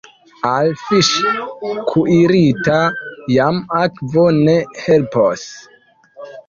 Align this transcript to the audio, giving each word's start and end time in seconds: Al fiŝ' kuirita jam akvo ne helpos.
Al 0.51 0.71
fiŝ' 0.85 1.09
kuirita 1.91 2.81
jam 3.37 3.63
akvo 3.85 4.27
ne 4.43 4.61
helpos. 4.89 5.47